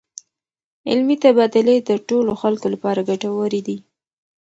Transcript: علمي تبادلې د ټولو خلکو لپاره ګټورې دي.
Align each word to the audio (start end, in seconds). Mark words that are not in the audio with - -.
علمي 0.89 1.15
تبادلې 1.23 1.75
د 1.79 1.91
ټولو 2.07 2.31
خلکو 2.41 2.67
لپاره 2.73 3.05
ګټورې 3.09 3.61
دي. 3.67 3.77